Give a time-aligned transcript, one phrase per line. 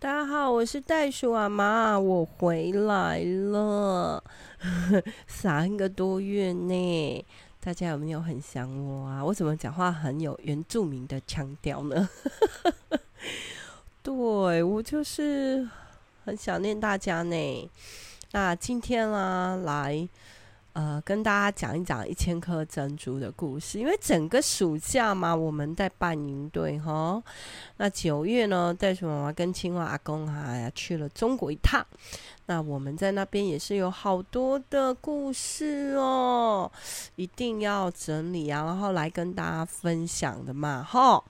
[0.00, 4.24] 大家好，我是袋鼠阿妈，我回来了，
[5.28, 7.26] 三个多月呢，
[7.60, 9.22] 大家有没有很想我啊？
[9.22, 12.08] 我怎么讲话很有原住民的腔调呢？
[14.02, 15.68] 对，我就是
[16.24, 17.70] 很想念大家呢。
[18.32, 20.08] 那今天啦，来。
[20.72, 23.78] 呃，跟大家讲一讲一千颗珍珠的故事。
[23.78, 27.22] 因为整个暑假嘛，我们在办营队哈。
[27.76, 31.84] 那九月呢，袋鼠妈妈跟青蛙阿公还去了中国一趟。
[32.46, 36.70] 那我们在那边也是有好多的故事哦，
[37.16, 41.22] 一定要整理啊，然后来跟大家分享的嘛哈。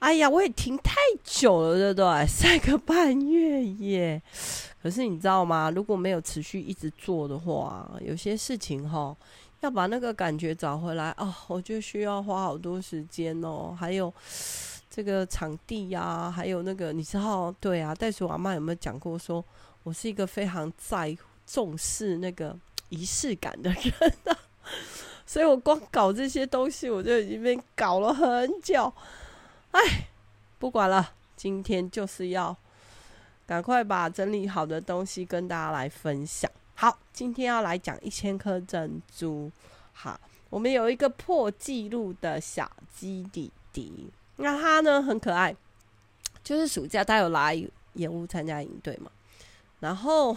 [0.00, 2.24] 哎呀，我也停太久了，对不对？
[2.28, 4.22] 三个半月耶。
[4.82, 5.70] 可是你知道吗？
[5.70, 9.14] 如果没有持续一直做的话，有些事情哈，
[9.60, 13.76] 要把那个感觉找回来哦，我就需要花好多时间哦。
[13.78, 14.12] 还有
[14.88, 19.44] 这个场地呀、啊，还有那个你知道，对啊，袋鼠阿妈有没有讲过说，
[19.82, 21.14] 我是一个非常在
[21.46, 22.56] 重视那个
[22.88, 23.92] 仪式感的人
[24.24, 24.38] 啊？
[25.26, 28.90] 所以我光搞这些东西，我就已经被搞了很久。
[29.72, 30.08] 哎，
[30.58, 32.56] 不管了，今天就是要。
[33.50, 36.48] 赶快把整理好的东西跟大家来分享。
[36.76, 39.50] 好，今天要来讲一千颗珍珠。
[39.92, 45.52] 好，我们有一个破纪录的小鸡弟弟，那他呢很可爱，
[46.44, 47.60] 就是暑假他有来
[47.94, 49.10] 演屋参加营队嘛，
[49.80, 50.36] 然后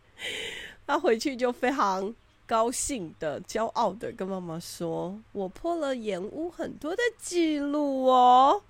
[0.86, 2.14] 他回去就非常
[2.44, 8.62] 高兴的、骄傲的跟妈妈说：“我破了演屋很多的记录哦。”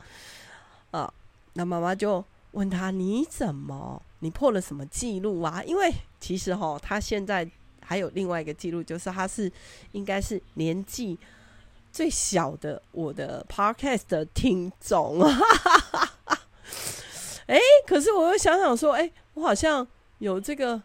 [0.93, 1.13] 啊，
[1.55, 2.25] 那妈妈就。
[2.55, 4.01] 问他，你怎么？
[4.21, 5.63] 你破了什么记录啊？
[5.65, 7.49] 因为其实哈，他现在
[7.83, 9.53] 还有另外一个记录，就是他是
[9.93, 11.19] 应该是年纪
[11.93, 15.39] 最小的我的 podcast 的听众啊。
[17.47, 19.87] 哎，可是我又想想说，哎，我好像
[20.19, 20.83] 有这个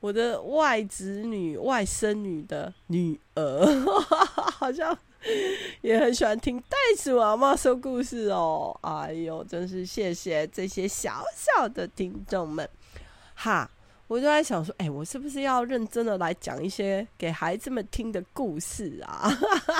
[0.00, 3.84] 我的外侄女、外甥女的女儿，
[4.58, 4.98] 好像。
[5.82, 12.68] 也很喜欢听袋鼠阿嬷说故事哦，哎呦，真是谢谢这些小小的听众们，
[13.34, 13.70] 哈！
[14.08, 19.28] 我就在想说，哎、我是不是要认真的来讲一些给孩子们听的故事啊？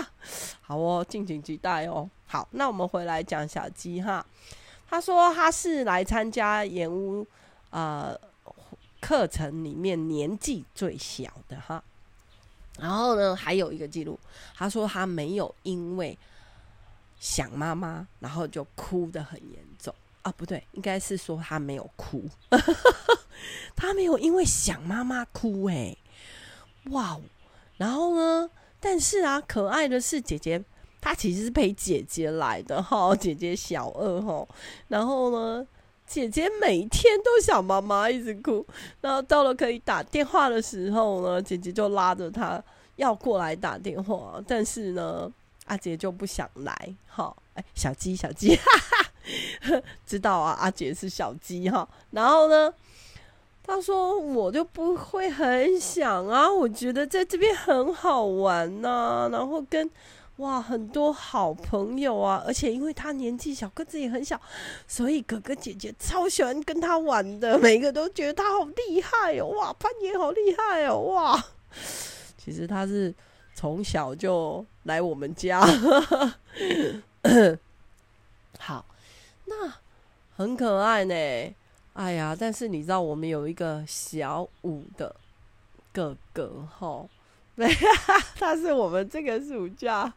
[0.62, 2.10] 好哦，敬请期待哦。
[2.26, 4.26] 好，那我们回来讲小鸡哈。
[4.88, 7.24] 他说他是来参加演屋
[7.70, 8.18] 呃
[9.00, 11.82] 课程里面年纪最小的哈。
[12.78, 14.19] 然后呢，还有一个记录，
[14.54, 16.19] 他说他没有因为
[17.19, 22.28] 想妈妈，然后就哭得很严重啊，不对，应该是说他没有哭，
[23.75, 25.98] 他没有因为想妈妈哭哎、欸，
[26.91, 27.19] 哇！
[27.76, 30.62] 然后呢，但是啊，可爱的是姐姐，
[31.00, 34.47] 她其实是陪姐姐来的哈，姐姐小二哈，
[34.88, 35.66] 然后呢。
[36.06, 38.65] 姐姐每天都想妈妈，一直哭。
[39.00, 42.62] 然后到了可以打电话的时候呢，姐姐就拉着她
[42.94, 44.41] 要过来打电话。
[44.47, 45.31] 但是呢，
[45.66, 46.95] 阿杰就不想来。
[47.06, 48.65] 好，哎，小鸡，小鸡，哈
[49.62, 51.89] 哈，知道啊，阿杰是小鸡哈。
[52.12, 52.72] 然后呢，
[53.65, 59.91] 他说我就不会很想啊，我觉得在这边很好玩呐、然后跟。
[60.36, 62.42] 哇，很多好朋友啊！
[62.47, 64.38] 而且因为他年纪小，个子也很小，
[64.86, 67.58] 所以哥哥姐姐超喜欢跟他玩的。
[67.58, 69.47] 每个都觉得他好厉害哦！
[69.47, 70.98] 哇，攀岩好厉害哦！
[70.98, 71.42] 哇，
[72.36, 73.14] 其实他是
[73.54, 75.66] 从小就来我们家。
[78.58, 78.84] 好，
[79.47, 79.72] 那
[80.36, 81.14] 很可爱呢。
[81.94, 85.16] 哎呀，但是你知道我们有一个小五的
[85.94, 87.08] 哥哥吼。
[87.56, 87.67] 对，
[88.39, 90.12] 他是我们这个暑假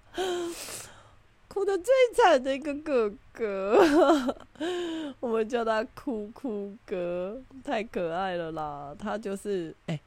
[1.48, 4.36] 哭得最惨的一个哥哥，
[5.20, 8.96] 我们叫他哭哭哥，太可爱了啦！
[9.00, 10.00] 他就是，哎、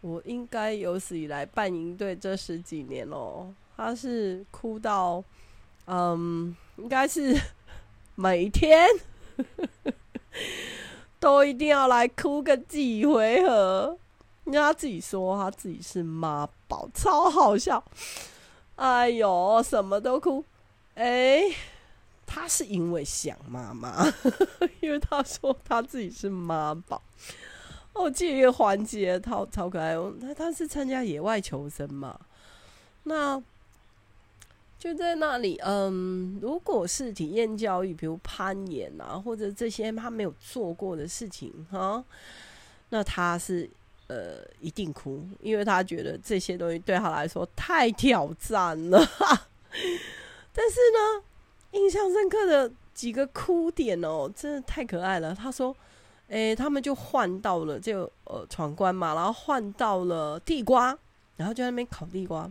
[0.00, 5.22] 我应该有史以来办营队这十几年哦，他是哭到，
[5.86, 7.36] 嗯，应该是
[8.14, 8.88] 每天
[11.18, 13.98] 都一定要来哭个几回合。
[14.44, 17.82] 因为他自己说他自己是妈宝，超好笑。
[18.76, 20.44] 哎呦，什么都哭。
[20.94, 21.42] 哎，
[22.24, 24.06] 他是因为想妈妈，
[24.80, 27.02] 因为他说他自己是妈宝。
[27.94, 29.96] 哦，这个环节超超可爱。
[30.20, 32.20] 他他是参加野外求生嘛？
[33.02, 33.42] 那
[34.78, 35.58] 就在那里。
[35.64, 42.04] 嗯，如果是体验教育，比如攀岩啊，或者这些他没有做过的事情哈，
[42.90, 43.68] 那他是。
[44.08, 48.98] 呃，一定哭，因为他觉得这些东西对他来说太挑战了。
[50.52, 51.24] 但是呢，
[51.72, 55.34] 印象深刻的几个哭点哦，真的太可爱了。
[55.34, 55.76] 他说
[56.28, 60.98] ：“诶、他们就换到了就呃闯关嘛，然后换到了地瓜，
[61.36, 62.50] 然后就在那边烤地瓜，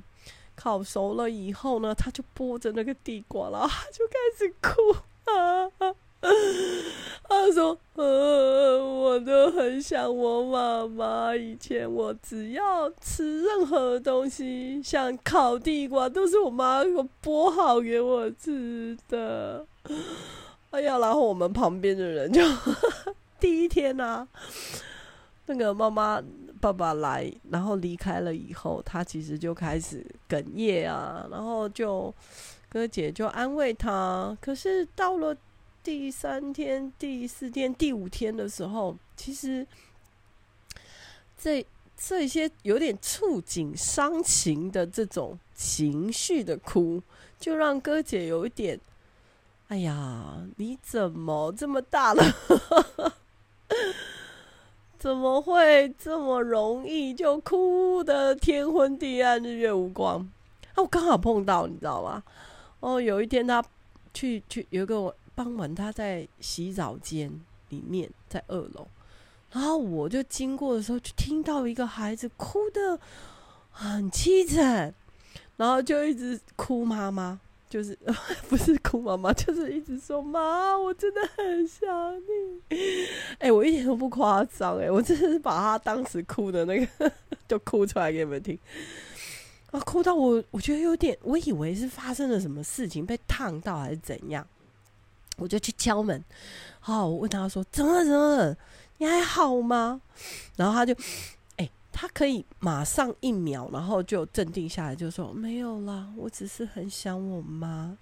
[0.56, 5.95] 烤熟了以后呢，他就剥着那个地瓜，然后他就开始哭啊。
[7.30, 11.36] ”他说：“呃，我都很想我妈妈。
[11.36, 19.66] 以前我只要吃任何东西，像烤地瓜，都是我妈给我剥好给我吃的。
[20.72, 22.42] 哎呀，然后我们旁边的人就
[23.40, 24.25] 第一天啊，
[25.48, 26.22] 那个妈妈
[26.62, 32.13] 爸爸来，然后离开了以后，他其实就开始哽咽啊，然后就
[32.70, 34.36] 哥姐就安慰他。
[34.40, 35.36] 可是到了。”
[35.88, 39.66] 第三天、第四天、第五天的时候，其实
[41.38, 47.01] 这这些有点触景伤情的这种情绪的哭，
[47.39, 48.78] 就让哥姐有一点，
[49.69, 52.22] 哎呀，你怎么这么大了？
[55.00, 60.19] 怎么会这么容易就哭得天昏地暗、日月无光？
[60.74, 62.22] 啊，我刚好碰到，你知道吗？
[62.81, 63.63] 哦，有一天他
[64.13, 65.16] 去去有一个我。
[65.38, 67.30] 傍晚，他在洗澡间
[67.69, 68.88] 里面，在二楼，
[69.51, 73.00] 然后我就经过的时候，就听到一个孩子哭的
[73.69, 74.92] 很凄惨，
[75.57, 77.39] 然后就一直哭妈妈，
[77.69, 77.95] 就是
[78.50, 82.75] 不是哭妈妈，就是一直说妈，我真的很想你。
[83.38, 87.12] 哎、我一点都不夸张，哎，我真的是把他当时哭的那个
[87.48, 88.57] 就哭出来给你们听，
[89.69, 94.48] 啊，哭到我，我觉得有点，我以为是发生了什么事情，被烫到还是怎样。
[95.38, 96.24] 我就去敲门，
[96.80, 98.04] 好，我问他说：“怎么了？
[98.04, 98.57] 怎么？
[98.98, 100.01] 你还好吗？”
[100.57, 100.94] 然后他就，
[101.57, 107.98] 哎、他可以马上一秒，然后就镇定下来，就说：“没有啦，我只是很想我妈。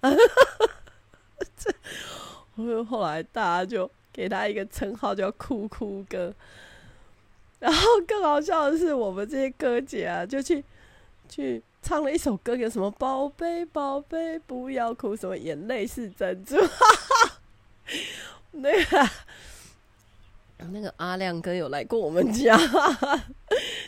[1.56, 1.70] 这，
[2.54, 6.34] 我后来大家就给他一个称号叫“哭哭哥”。
[7.60, 10.64] 然后更好笑的是，我们这些哥姐啊，就去
[11.28, 16.56] 去唱了一首歌，叫什么“宝贝宝贝不要哭”，什么眼泪是珍珠。
[18.50, 19.08] 那个
[20.72, 22.58] 那个阿亮哥有来过我们家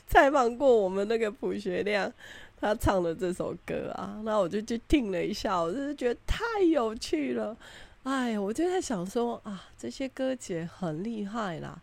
[0.06, 2.12] 采访过我们那个朴学亮，
[2.61, 7.56] 他唱的这首歌啊，那我就去听了一下，我就是觉得太有趣了。
[8.05, 11.77] 哎，我就在想说啊，这些歌姐很厉害啦，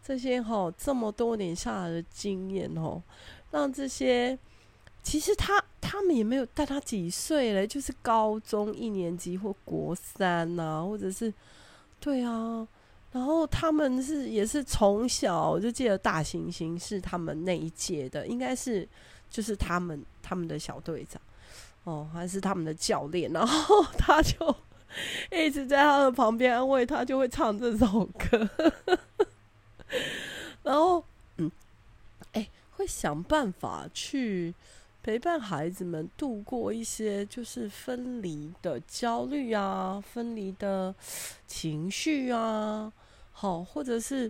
[0.00, 3.02] 这些吼这么多年下来的经验吼，
[3.50, 4.38] 让这些
[5.06, 11.32] 其实他他们也没有大他几岁嘞，就是高中一年级或国三呐、啊，或者是。
[12.00, 12.66] 对啊，
[13.12, 18.86] 然后他们是也是从小我就记得大猩猩是他们那一届的，应该是
[19.30, 21.22] 就是他们他们的小队长
[21.84, 24.54] 哦，还是他们的教练，然后 他就
[25.30, 28.50] 一直在他的旁边安慰他，就会唱这首歌，
[30.64, 31.02] 然后
[31.38, 31.50] 嗯，
[32.32, 34.52] 哎，会想办法去。
[35.06, 40.92] 陪伴孩子们度过一些就是分离的焦虑啊，分离的
[41.46, 42.92] 情绪啊，
[43.30, 44.28] 好，或者是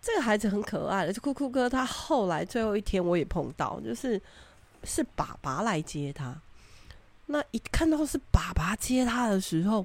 [0.00, 4.18] 这个孩子很可爱的，就酷酷哥，他后来最后一天我也碰到，就是
[4.84, 6.40] 是爸爸来接他，
[7.26, 9.84] 那一看到是爸爸接他的时候，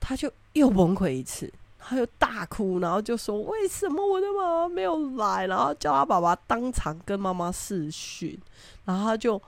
[0.00, 1.52] 他就又崩溃一次。
[1.88, 8.36] 他就大哭，然后就说：“为什么我的妈妈没有来？”然后叫他爸爸当场跟妈妈视讯，
[8.84, 9.40] 然后他就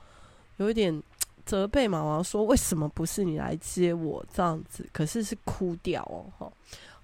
[0.59, 1.02] 有一点
[1.45, 6.52] 责备妈妈说：“为什么不是你来接我这样子？”可是是哭掉哦，哈！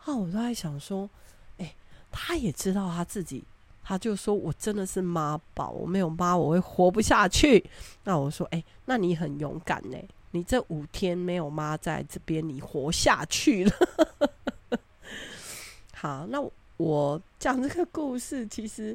[0.05, 1.11] 啊，我都在想说，
[1.59, 1.75] 哎，
[2.13, 3.43] 他也知道他自己，
[3.83, 7.65] 他就说我真的是妈宝，我没有妈我会活不下去。
[8.05, 9.99] 那我说，哎，那你很勇敢呢，
[10.31, 13.73] 你这五天没有妈在这边，你活下去了。
[16.05, 16.39] 好，那
[16.77, 18.95] 我讲这个故事，其实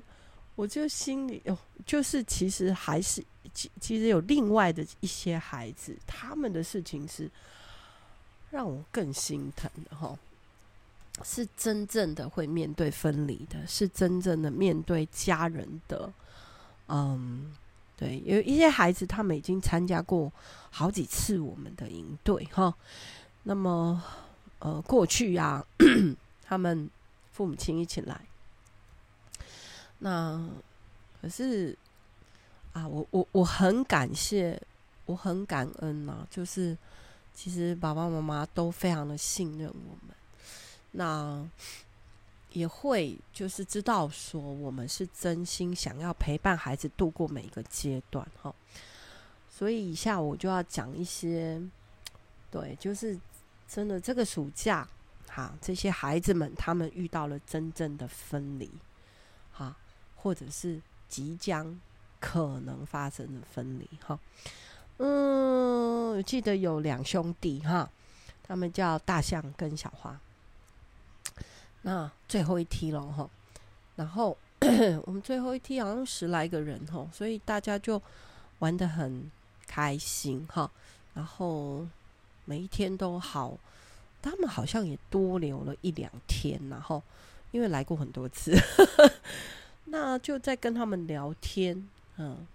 [0.54, 7.28] 我就心里哦，就是其实还是其其实有另外的一些孩子，他们的事情是
[8.52, 10.16] 让我更心疼的哈，
[11.24, 16.14] 是真正的会面对分离的，是真正的面对家人的，
[16.90, 17.52] 嗯，
[17.98, 20.32] 对，有一些孩子他们已经参加过
[20.70, 22.72] 好几次我们的营队哈，
[23.42, 24.00] 那么
[24.60, 25.66] 呃过去、啊，
[26.46, 26.88] 他们。
[27.40, 28.20] 父母亲一起来，
[30.00, 30.46] 那
[31.22, 31.74] 可是
[32.74, 34.62] 啊，我我我很感谢，
[35.06, 36.78] 我很感恩呐、就是
[37.34, 40.14] 其实爸爸妈妈都非常的信任我们，
[40.92, 41.50] 那
[42.52, 48.54] 也会就是知道说我们是真心想要陪伴孩子度过每一个阶段哈。
[49.50, 51.62] 所以以下我就要讲一些，
[52.52, 53.18] 对，就是
[53.66, 54.86] 真的这个暑假，
[55.30, 58.70] 哈，这些孩子们他们遇到了真正的分离，
[59.52, 59.76] 哈，
[60.16, 61.80] 或者是即将
[62.20, 64.20] 可能发生的分离，哈，
[64.98, 67.90] 嗯，我记得有两兄弟，哈，
[68.44, 70.20] 他们叫大象跟小花，
[71.84, 73.30] 那最后一梯了，哈，
[73.96, 74.38] 然后
[75.06, 78.02] 我们最后一梯好像十来个人，哈，所以大家就
[78.60, 79.32] 玩得很
[79.68, 80.70] 开心，哈，
[81.14, 81.88] 然后。
[82.46, 83.56] 每一天都好，
[84.22, 87.02] 他们好像也多留了一两天，然后
[87.52, 88.56] 因为来过很多次，
[89.86, 91.88] 那就在跟他们聊天。
[92.18, 92.46] 嗯，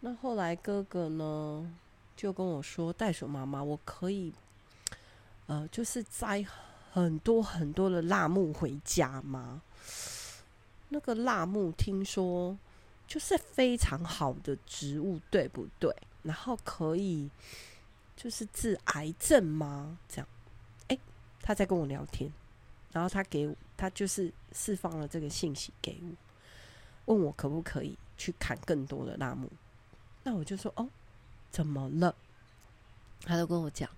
[0.00, 1.70] 那后来哥哥呢
[2.16, 4.32] 就跟我说：“袋鼠妈妈，我可以，
[5.46, 6.44] 呃，就是摘
[6.92, 9.62] 很多很多的辣木回家吗？
[10.88, 12.56] 那个辣木听说
[13.06, 15.94] 就是非常好的植物，对不对？
[16.22, 17.30] 然后可以。”
[18.16, 19.98] 就是治癌症吗？
[20.08, 20.26] 这样，
[21.46, 22.28] 他在跟我聊天，
[22.90, 29.48] 然后他给我，他就是释放了这个信息给我，问我可不可以去砍更多的辣木。
[30.24, 30.88] 那我就说哦，
[31.52, 32.12] 怎么了？
[33.20, 33.88] 他就跟我讲，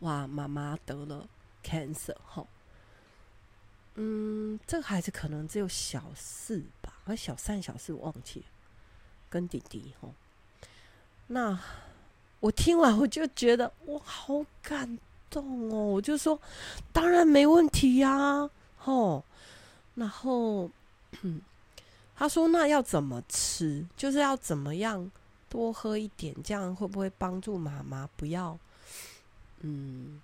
[0.00, 1.28] 哇，妈妈得了
[1.62, 2.46] cancer 哈，
[3.96, 8.46] 嗯，这个孩子可能只有小四吧，还小三、小四，我忘记了，
[9.28, 10.08] 跟弟弟哈，
[11.26, 11.60] 那。
[12.40, 14.98] 我听完我就觉得哇，好感
[15.40, 15.84] 哦！
[15.94, 16.40] 我就说，
[16.92, 19.24] 当然没问题呀、啊，吼。
[19.94, 20.70] 然后
[22.16, 23.84] 他说，那要怎么吃？
[23.96, 25.10] 就是要怎么样
[25.48, 28.58] 多喝一点，这样会不会帮助妈妈不要，
[29.60, 30.20] 嗯，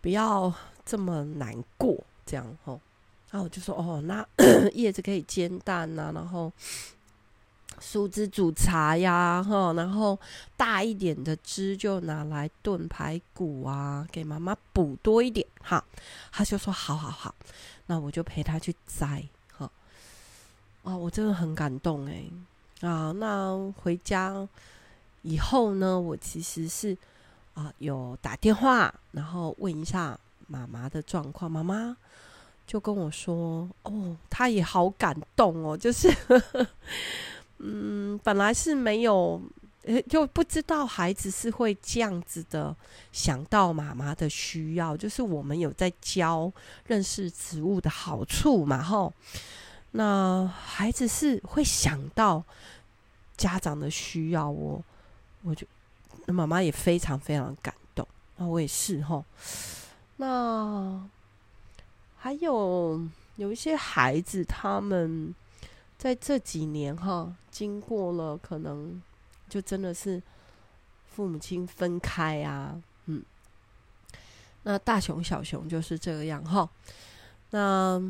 [0.00, 0.52] 不要
[0.84, 2.02] 这么难过？
[2.24, 2.80] 这样吼。
[3.30, 4.26] 然后我就说，哦，那
[4.74, 6.52] 叶子可以煎蛋呐、啊，然后。
[7.80, 10.18] 树枝煮茶呀，哈，然后
[10.56, 15.84] 大一点的枝就拿来炖排骨啊，给妈妈补多一点，哈。
[16.32, 17.34] 他就说好好好，
[17.86, 19.24] 那我就陪他去摘，
[19.56, 19.70] 哈。
[20.84, 22.24] 啊，我真的很感动哎，
[22.80, 24.48] 啊，那回家
[25.22, 26.96] 以后呢，我其实是
[27.54, 31.96] 啊有打电话，然后问一下妈妈的状况，妈妈
[32.66, 36.08] 就跟我说，哦，他也好感动哦，就是。
[37.58, 39.40] 嗯，本来是没有，
[40.10, 42.76] 就不知道孩子是会这样子的
[43.12, 46.52] 想到妈妈的需要，就是我们有在教
[46.86, 49.12] 认识植物的好处嘛，吼。
[49.92, 52.44] 那孩子是会想到
[53.38, 54.84] 家长的需要，我
[55.42, 55.66] 我就
[56.26, 59.24] 妈妈也非常非常感动，那我也是吼。
[60.16, 61.08] 那
[62.18, 63.00] 还有
[63.36, 65.34] 有一些孩子他们。
[65.98, 69.02] 在这几年哈，经过了可能
[69.48, 70.22] 就真的是
[71.06, 73.24] 父母亲分开啊，嗯，
[74.62, 76.68] 那大熊小熊就是这样哈。
[77.50, 78.00] 那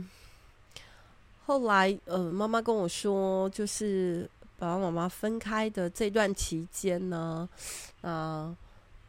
[1.47, 4.29] 后来呃，妈妈跟我说，就是
[4.59, 7.49] 爸爸妈妈分开的这段期间呢，
[8.03, 8.55] 啊，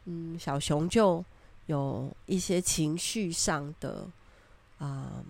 [0.04, 1.24] 嗯，小熊就
[1.66, 4.06] 有一些情绪上的
[4.78, 5.24] 啊，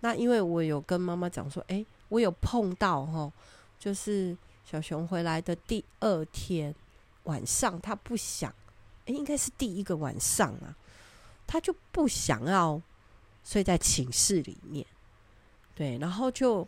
[0.00, 1.82] 那因为我有跟妈妈讲说，哎。
[2.10, 3.32] 我有碰到哈，
[3.78, 6.74] 就是小熊回来的第二天
[7.24, 8.54] 晚上，他不想，
[9.06, 10.76] 诶，应该是第一个晚上啊，
[11.46, 12.80] 他就不想要
[13.42, 14.84] 睡在寝室里面，
[15.74, 16.66] 对，然后就，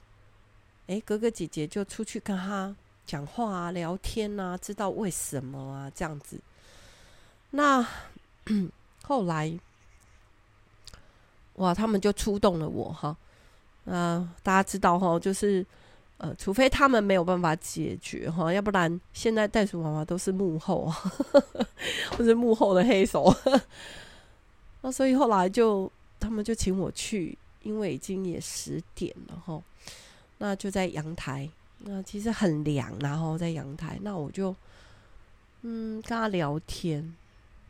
[0.86, 6.40] 诶，哥哥姐姐就出去跟他讲话啊、聊天啊，知道为什么啊这样子。
[7.50, 7.86] 那
[9.04, 9.58] 后来，
[11.54, 13.16] 哇，他们就出动了我哈。
[13.84, 15.66] 啊、呃，大家知道哈，就是
[16.18, 21.10] 呃，除非他们没有办法解决哈，要不然现在袋鼠妈妈都是幕后，呵
[21.52, 21.66] 呵
[22.16, 23.34] 或者幕后的黑手。
[24.82, 29.60] 那所以后来就他们就请我去，因为已经也十点了哈。
[30.38, 34.54] 那就在阳台，那其实很凉，然后在阳台，那我就
[35.62, 37.12] 嗯跟他聊天，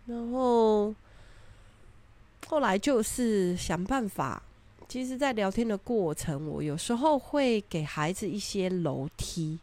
[0.04, 0.94] 然后
[2.46, 4.42] 后来就是想办法。
[4.92, 9.58] 其实，在聊天的过程，我有时候会给孩子一些楼梯，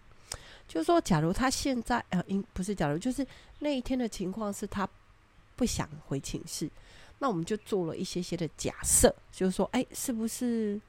[0.68, 3.24] 就是说，假如他现在呃，应不是假如，就是
[3.60, 4.90] 那一天的情况是他
[5.56, 6.68] 不想回寝室，
[7.20, 10.82] 那我们就做了一些些的假设，就是说，哎，是不是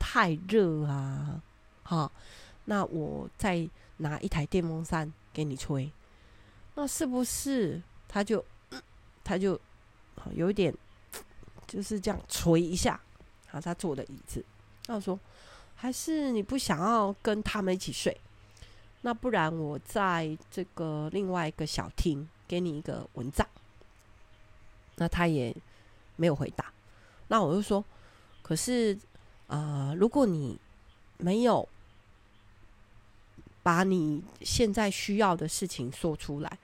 [0.00, 1.40] 太热啊？
[1.84, 2.10] 好，
[2.64, 5.88] 那我再拿一台电风扇给你吹，
[6.74, 8.44] 那是不是他就
[9.22, 9.56] 他就
[10.34, 10.74] 有一点
[11.68, 13.00] 就是这样吹一下？
[13.60, 14.44] 他坐的椅子，
[14.86, 15.18] 那我说，
[15.74, 18.16] 还是你不想要跟他们一起睡？
[19.02, 23.46] 那不然我在这个另外一个小厅给你一个蚊帐。
[24.96, 25.54] 那他也
[26.16, 26.72] 没有回答。
[27.28, 27.84] 那我就说，
[28.42, 28.98] 可是
[29.48, 30.58] 啊、如果你
[31.18, 31.68] 没有
[33.62, 36.58] 把你现在需要的事情说出来，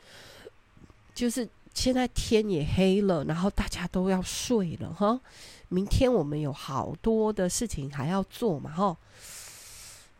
[1.14, 5.20] 就是现在天也黑了，然后大家都要睡了哈。
[5.68, 8.96] 明天我们有好多的事情还要做嘛哈。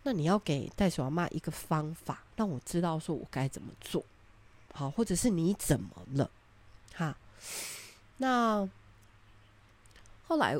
[0.04, 4.04] 那你要给袋鼠阿嬷一个方法，让我知道说我该怎么做，
[4.72, 6.30] 好，或者是你怎么了，
[6.94, 7.16] 哈。
[8.16, 8.68] 那
[10.26, 10.58] 后来，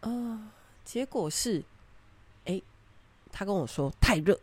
[0.00, 0.50] 呃，
[0.84, 1.62] 结果是，
[2.44, 2.62] 哎、
[3.32, 4.38] 他跟我说太热、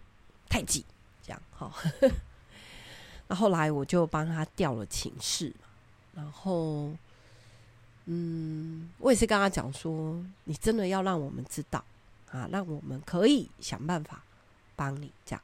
[0.50, 0.86] 太挤，
[1.24, 1.72] 这样哈。
[3.28, 5.52] 那后来我就帮他调了寝室，
[6.15, 6.91] 然后，
[8.05, 11.84] 嗯，我也是跟他讲说，你真的要让我们知道
[12.31, 14.22] 啊，让我们可以想办法。
[14.77, 15.41] 帮你这样，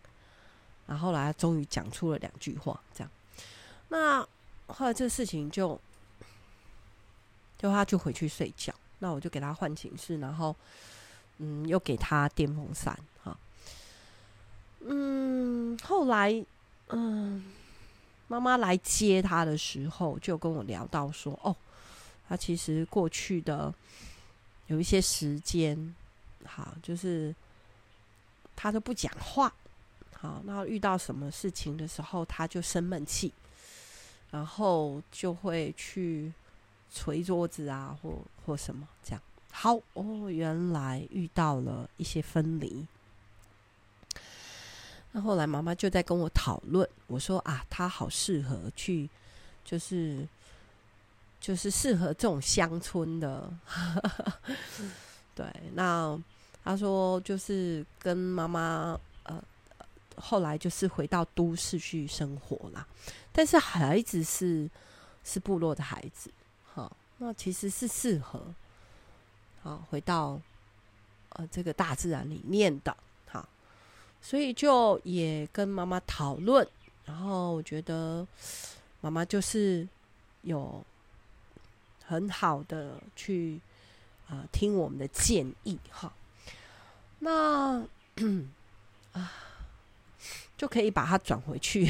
[0.87, 3.09] 然后，来终于讲出了两句话，这样。
[3.87, 4.21] 那
[4.67, 5.79] 后来这事情就，
[7.57, 8.73] 就他就回去睡觉。
[8.99, 10.53] 那我就给他换寝室，然后，
[11.37, 13.37] 嗯，又给他电风扇，哈。
[14.81, 16.45] 嗯，后来，
[16.89, 17.45] 嗯，
[18.31, 21.55] 妈妈来接他的时候，就跟我聊到说，哦，
[22.29, 23.73] 他其实过去的
[24.67, 25.95] 有一些时间，
[26.45, 27.35] 好，就是。
[28.53, 29.51] 他都不讲话，
[30.13, 33.33] 好，那遇到什么事情的时候，他就生闷气，
[34.29, 36.31] 然后就会去
[36.93, 39.21] 捶桌子啊，或或什么这样。
[39.51, 42.85] 好哦，原来遇到了一些分离。
[45.11, 49.09] 那后来妈妈就在跟我讨论，我说啊，他好适合去，
[49.63, 50.27] 就是
[51.39, 53.51] 就是适合这种乡村的，
[55.35, 56.19] 对，那。
[56.63, 59.43] 他说：“就是跟妈妈，呃，
[60.15, 62.85] 后来就是回到都市去生活啦。
[63.31, 64.69] 但是孩子是
[65.23, 66.29] 是部落的孩子，
[66.71, 68.53] 好，那其实是适合，
[69.63, 70.39] 好回到
[71.29, 72.95] 呃这个大自然里面的，
[74.21, 76.65] 所以就也跟妈妈讨论，
[77.05, 78.25] 然后我觉得
[79.01, 79.87] 妈妈就是
[80.43, 80.85] 有
[82.05, 83.59] 很好的去
[84.27, 86.13] 啊、听我们的建议，哈。”
[87.19, 87.85] 那
[89.11, 89.31] 啊，
[90.57, 91.85] 就可以把他转回去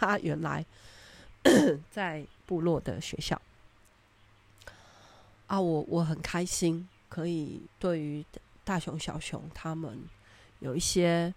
[0.00, 0.64] 他原来
[1.90, 3.40] 在部落的学校
[5.46, 5.60] 啊。
[5.60, 8.24] 我我很开心，可以对于
[8.64, 9.98] 大熊、小熊他们
[10.58, 11.32] 有一些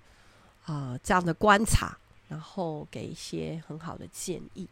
[0.71, 4.67] 啊、这样的观察，然后给一些很好的建议。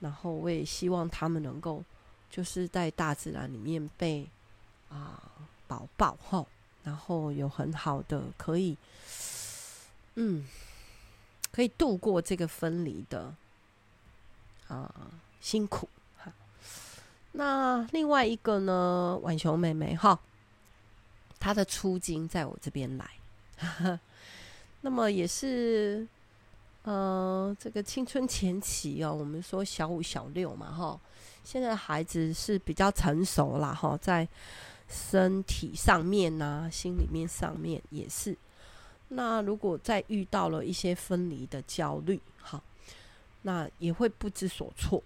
[0.00, 1.84] 然后我也希望他们能够
[2.30, 4.26] 就是在大自然里面被
[4.88, 5.22] 啊
[5.68, 6.46] 保抱吼。
[6.84, 8.76] 然后有很好的可以，
[10.16, 10.44] 嗯，
[11.52, 13.32] 可以度过这个分离的
[14.66, 14.92] 啊、
[15.40, 16.32] 辛苦哈。
[17.30, 20.18] 那另外一个呢，浣熊妹妹哈，
[21.38, 23.08] 她的初经在我这边来，
[24.82, 26.06] 那么也是
[26.82, 31.00] 呃这个青春前期哦，我们说小五小六嘛哈，
[31.42, 34.28] 现在孩子是比较成熟啦哈，在。
[34.94, 38.36] 身体上面呐、心里面上面也是。
[39.08, 42.62] 那如果再遇到了一些分离的焦虑，哈，
[43.40, 45.02] 那也会不知所措。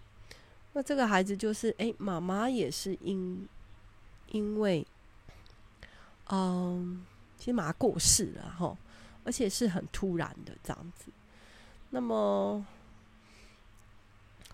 [0.72, 3.46] 那这个孩子就是，哎，妈妈也是因
[4.32, 4.84] 因为，
[6.30, 7.06] 嗯，
[7.38, 8.76] 其实妈妈过世了哈，
[9.26, 11.10] 而且是很突然的这样子。
[11.90, 12.64] 那么，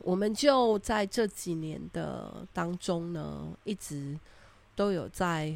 [0.01, 4.19] 我们就在这几年的当中呢，一直。
[4.75, 5.55] 都有在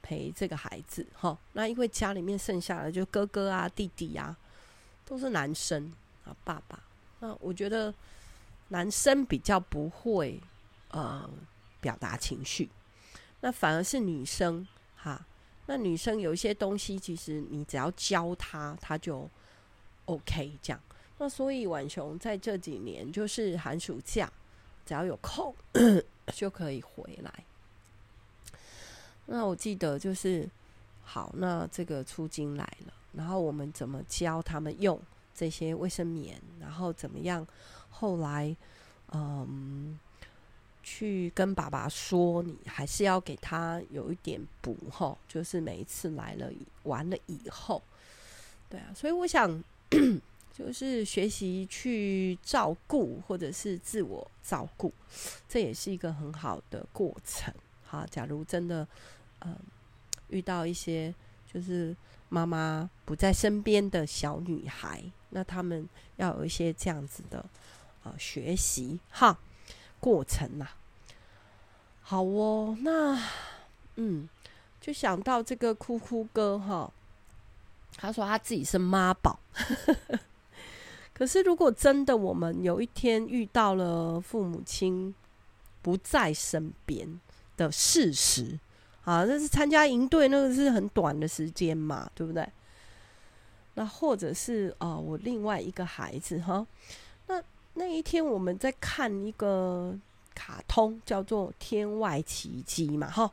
[0.00, 4.34] 陪这个孩子哈，那因为家里面剩下的就哥哥啊、弟弟啊，
[5.04, 5.92] 都是男生
[6.24, 6.80] 啊，爸爸。
[7.20, 7.92] 那我觉得
[8.68, 10.40] 男生比较不会
[10.90, 11.28] 呃
[11.82, 12.70] 表达情绪，
[13.42, 15.26] 那反而是女生哈。
[15.70, 19.28] 那女生有一些东西，其实你只要教她，她就
[20.06, 20.80] OK 这样。
[21.18, 24.32] 那所以婉熊在这几年就是寒暑假，
[24.86, 25.54] 只要有空
[26.32, 27.44] 就可以回来。
[29.26, 30.48] 那我记得就是，
[31.04, 34.98] 好，那这个出金来了，然后我们怎么教他们用
[35.34, 37.46] 这些卫生棉，然后怎么样？
[37.90, 38.56] 后来，
[39.12, 39.98] 嗯，
[40.90, 46.50] 去跟爸爸说，你还是要给他有一点补吼，就是每一次来了
[46.84, 47.82] 完了以后，
[48.70, 49.62] 对啊，所以我想，
[50.56, 54.92] 就是学习去照顾或者是自我照顾，
[55.48, 57.52] 这也是一个很好的过程。
[57.84, 58.86] 好，假如真的。
[59.40, 59.56] 嗯，
[60.30, 61.14] 遇到一些
[61.46, 61.94] 就是
[62.28, 67.48] 妈妈不在身边的小女孩，那他们要有一些这样子的、
[68.18, 69.38] 学习哈
[70.00, 70.76] 过程呐、啊。
[72.02, 73.20] 好哦，那
[73.96, 74.28] 嗯，
[74.80, 76.90] 就想到这个哭哭哥哈，
[77.96, 79.38] 他说他自己是妈宝。
[81.12, 85.12] 可是如果真的我们有一天遇到了父母亲
[85.82, 87.20] 不在身边
[87.56, 88.58] 的事实，
[89.04, 92.48] 啊，那是参加营队，那个是很短的时间嘛，对不对？
[93.74, 96.66] 那或者是啊、呃，我另外一个孩子哈，
[97.78, 99.96] 那一天我们在看一个
[100.34, 103.32] 卡通，叫做《天外奇迹》嘛，哈，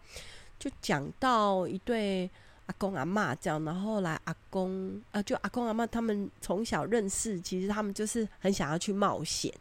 [0.59, 2.29] 就讲到一对
[2.67, 9.51] 阿公阿嬷这样，然后来阿公啊，就阿公阿嬷他们从小认识，其实他们就是很想要去冒险，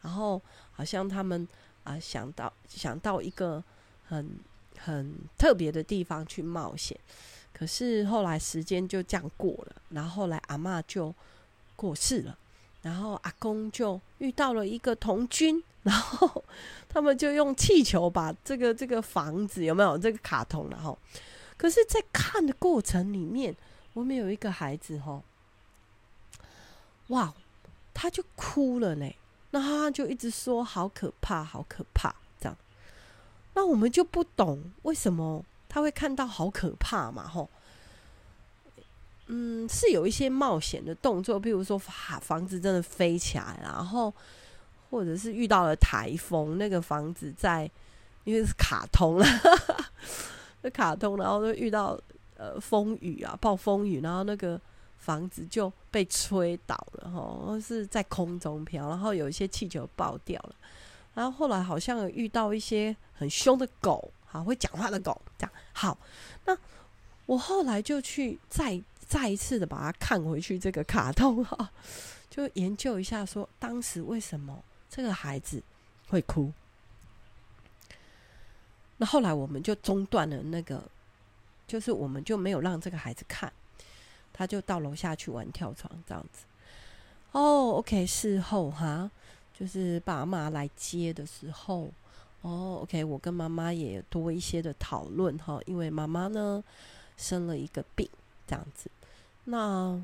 [0.00, 0.40] 然后
[0.72, 1.46] 好像他们
[1.84, 3.62] 啊、想到想到一个
[4.08, 4.38] 很
[4.78, 6.98] 很特别的地方去冒险。
[7.52, 11.14] 可是后来时间就这样过了，然后后来阿嬷就
[11.74, 12.38] 过世了，
[12.86, 16.44] 然后阿公就遇到了一个童军，然后
[16.88, 20.68] 他们就用气球把这个这个房子有没有这个卡通？
[20.70, 20.96] 然后，
[21.56, 23.56] 可是，在看的过程里面，
[23.92, 25.20] 我们有一个孩子哈，
[27.08, 27.34] 哇，
[27.92, 29.12] 他就哭了呢，
[29.50, 32.56] 那他就一直说好可怕，好可怕这样，
[33.54, 35.44] 那我们就不懂为什么。
[35.68, 37.26] 他会看到好可怕嘛？
[37.26, 37.50] 吼，
[39.26, 44.12] 嗯，是有一些冒险的动作，比如说房房子真的飞起来，然后
[44.90, 47.70] 或者是遇到了台风，那个房子在
[48.24, 49.26] 因为是卡通了，
[50.62, 51.98] 那 卡通，然后就遇到
[52.36, 54.60] 呃风雨啊，暴风雨，然后那个
[54.98, 60.54] 房子就被吹倒了，吼，是在空中飘，然后有一些气球爆掉了，
[61.14, 64.12] 然后后来好像有遇到一些很凶的狗。
[64.28, 65.96] 好，会讲话的狗，这样好。
[66.44, 66.58] 那
[67.26, 71.70] 我后来就去再再一次的把它看回去，这个卡通哈，
[72.28, 75.62] 就研究一下，说当时为什么这个孩子
[76.08, 76.52] 会哭。
[78.98, 80.82] 那后来我们就中断了那个，
[81.66, 83.52] 就是我们就没有让这个孩子看，
[84.32, 86.44] 他就到楼下去玩跳床这样子。
[87.32, 89.10] 哦，OK，事后哈，
[89.52, 91.90] 就是爸妈来接的时候。
[92.42, 96.62] 哦，OK，我跟妈妈也多一些的讨论哈，因为妈妈呢
[97.16, 98.08] 生了一个病，
[98.46, 98.90] 这样子。
[99.44, 100.00] 那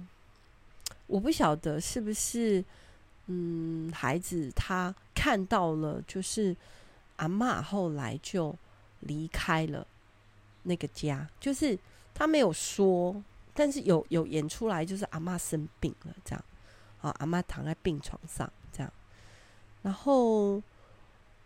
[1.07, 2.65] 我不晓得是不是，
[3.27, 6.57] 嗯，孩子他看到了，就是
[7.17, 8.55] 阿嬷后来就
[9.01, 9.87] 离开了
[10.65, 11.79] 那个家，就是
[12.15, 13.23] 他没有说，
[13.55, 16.45] 但是有有演出来，就是阿嬷生病了这样，
[17.01, 18.93] 啊，阿嬷躺在病床上这样，
[19.83, 20.63] 然后。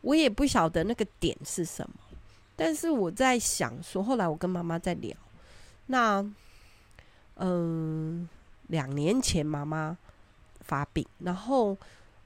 [0.02, 1.96] 我也不晓得那个点是什么，
[2.54, 5.16] 但是我在想说，后来我跟妈妈在聊，
[5.86, 6.24] 那
[7.36, 8.28] 嗯，
[8.68, 9.96] 两年前妈妈
[10.60, 11.76] 发病，然后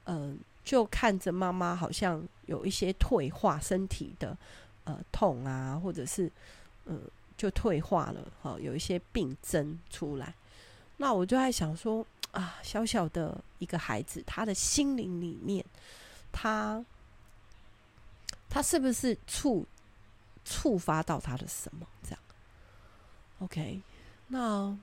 [0.05, 4.37] 嗯，就看着妈妈好像有一些退化，身体的
[4.85, 6.31] 呃痛啊，或者是
[6.87, 7.03] 嗯
[7.37, 10.35] 就退化了，哈，有一些病症出来，
[10.97, 15.65] 那我就在想说啊，小小的一个孩子，他的心灵里面，
[16.33, 16.85] 他。
[18.53, 19.65] 他是不是触
[20.45, 22.19] 触发到他的什么这样
[23.39, 23.81] ？OK，
[24.27, 24.77] 那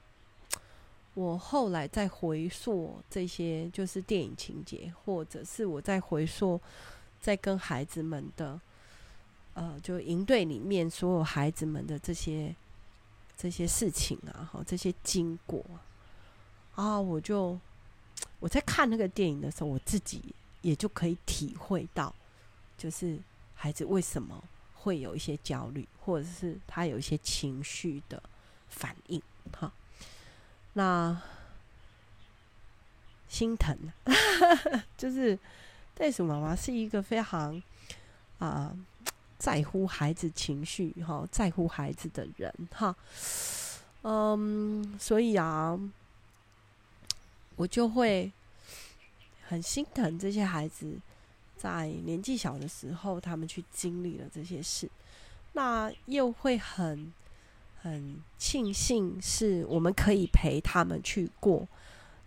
[1.18, 6.62] 我后来再回溯这些，就是电影情节，或者是我在回溯，
[7.20, 8.62] 在跟孩子们的，
[9.56, 12.56] 呃，就营队里面所有孩子们的这些
[13.36, 15.66] 这些事情啊，哈，这些经过
[16.76, 17.60] 啊，我就
[18.40, 20.22] 我在看那个电影的时候，我自己
[20.62, 22.14] 也就可以体会到，
[22.78, 23.20] 就是。
[23.60, 24.44] 孩子为什么
[24.76, 28.22] 会有一些焦虑，或者是他有一些情绪的
[28.70, 29.20] 反应？
[29.52, 29.74] 哈，
[30.78, 31.20] 那
[33.28, 33.76] 心疼，
[34.96, 35.38] 就是
[35.96, 37.60] 袋鼠妈妈是一个非常
[38.38, 38.72] 啊、
[39.40, 42.96] 在乎孩子情绪哈，在乎孩子的人哈。
[44.04, 45.78] 嗯，所以啊，
[47.56, 48.32] 我就会
[49.48, 51.00] 很心疼这些孩子。
[51.58, 54.88] 在年纪小的时候，他们去经历了这些事，
[55.54, 57.12] 那又会很
[57.82, 61.68] 很庆幸，是我们可以陪他们去过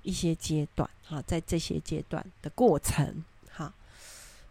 [0.02, 3.72] 一些阶段啊，在这些阶段的过程，哈，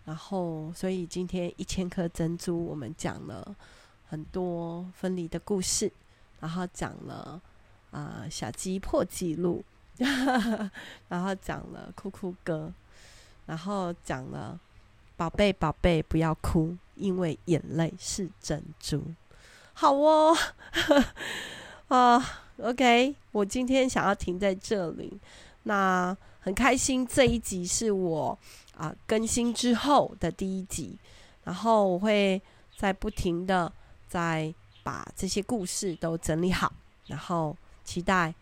[0.05, 3.55] 然后，所以今天一千颗珍珠，我们讲了
[4.07, 5.91] 很多分离的故事，
[6.39, 7.41] 然后讲了
[7.91, 9.63] 啊、小鸡破纪录，
[11.07, 12.73] 然后讲了哭哭哥，
[13.45, 14.59] 然后讲了。
[15.17, 19.03] 宝贝，宝贝，不要哭，因为眼泪是珍珠。
[19.79, 20.35] 好哦，
[21.87, 22.21] 啊、
[22.61, 25.17] ，OK，我今天想要停在这里。
[25.63, 28.37] 那很开心，这一集是我
[28.75, 30.97] 啊、更新之后的第一集，
[31.45, 32.41] 然后我会
[32.77, 33.71] 在不停的
[34.09, 36.73] 在把这些故事都整理好，
[37.07, 38.35] 然后期待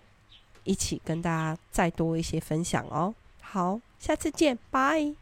[0.64, 3.14] 一起跟大家再多一些分享哦。
[3.42, 5.14] 好，下次见，拜。